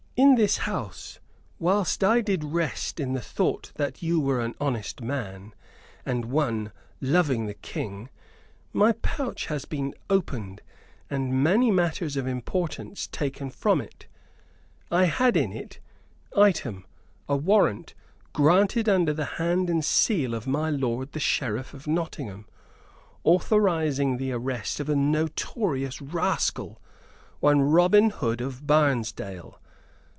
In 0.17 0.35
this 0.35 0.57
house, 0.57 1.19
whilst 1.57 2.03
I 2.03 2.21
did 2.21 2.43
rest 2.43 2.99
in 2.99 3.13
the 3.13 3.21
thought 3.21 3.71
that 3.75 4.03
you 4.03 4.19
were 4.19 4.39
an 4.41 4.53
honest 4.61 5.01
man 5.01 5.55
and 6.05 6.25
one 6.25 6.71
loving 6.99 7.47
the 7.47 7.55
King, 7.55 8.09
my 8.71 8.91
pouch 8.91 9.47
has 9.47 9.65
been 9.65 9.95
opened 10.11 10.61
and 11.09 11.43
many 11.43 11.71
matters 11.71 12.17
of 12.17 12.27
importance 12.27 13.07
taken 13.07 13.49
from 13.49 13.81
it. 13.81 14.05
I 14.91 15.05
had 15.05 15.35
in 15.35 15.51
it, 15.51 15.79
item, 16.37 16.85
a 17.27 17.35
warrant, 17.37 17.95
granted 18.31 18.87
under 18.87 19.13
the 19.13 19.25
hand 19.39 19.71
and 19.71 19.83
seal 19.83 20.35
of 20.35 20.45
my 20.45 20.69
lord 20.69 21.13
the 21.13 21.19
Sheriff 21.19 21.73
of 21.73 21.87
Nottingham, 21.87 22.45
authorizing 23.23 24.17
the 24.17 24.33
arrest 24.33 24.79
of 24.79 24.87
a 24.87 24.95
notorious 24.95 25.99
rascal, 25.99 26.79
one 27.39 27.61
Robin 27.61 28.11
Hood 28.11 28.39
of 28.39 28.67
Barnesdale. 28.67 29.57